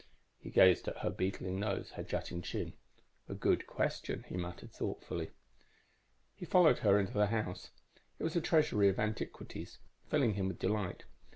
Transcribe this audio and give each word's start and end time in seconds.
"_He 0.39 0.49
gazed 0.49 0.87
at 0.87 0.97
her 1.03 1.11
beetling 1.11 1.59
nose, 1.59 1.91
her 1.91 2.01
jutting 2.01 2.41
chin. 2.41 2.73
"A 3.29 3.35
good 3.35 3.67
question," 3.67 4.25
he 4.29 4.35
muttered 4.35 4.73
thoughtfully. 4.73 5.29
_He 6.41 6.47
followed 6.47 6.79
her 6.79 6.99
into 6.99 7.13
the 7.13 7.27
house. 7.27 7.69
It 8.17 8.23
was 8.23 8.35
a 8.35 8.41
treasury 8.41 8.89
of 8.89 8.97
antiquities, 8.97 9.77
filling 10.09 10.33
him 10.33 10.47
with 10.47 10.57
delight. 10.57 11.03